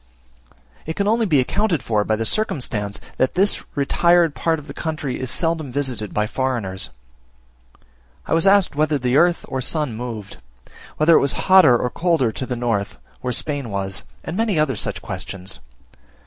It 0.87 0.95
can 0.95 1.07
only 1.07 1.27
be 1.27 1.39
accounted 1.39 1.83
for 1.83 2.03
by 2.03 2.15
the 2.15 2.25
circumstance 2.25 2.99
that 3.17 3.35
this 3.35 3.61
retired 3.77 4.33
part 4.33 4.57
of 4.57 4.65
the 4.65 4.73
country 4.73 5.19
is 5.19 5.29
seldom 5.29 5.71
visited 5.71 6.11
by 6.11 6.25
foreigners. 6.25 6.89
I 8.25 8.33
was 8.33 8.47
asked 8.47 8.75
whether 8.75 8.97
the 8.97 9.15
earth 9.17 9.45
or 9.47 9.61
sun 9.61 9.95
moved; 9.95 10.37
whether 10.97 11.15
it 11.15 11.19
was 11.21 11.33
hotter 11.45 11.77
or 11.77 11.91
colder 11.91 12.31
to 12.31 12.47
the 12.47 12.55
north; 12.55 12.97
where 13.19 13.31
Spain 13.31 13.69
was, 13.69 14.01
and 14.23 14.35
many 14.35 14.57
other 14.57 14.75
such 14.75 15.03
questions. 15.03 15.59